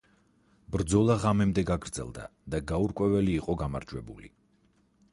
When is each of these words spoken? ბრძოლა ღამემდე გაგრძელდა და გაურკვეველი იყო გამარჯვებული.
ბრძოლა 0.75 1.17
ღამემდე 1.25 1.65
გაგრძელდა 1.71 2.25
და 2.55 2.63
გაურკვეველი 2.73 3.39
იყო 3.41 3.61
გამარჯვებული. 3.65 4.37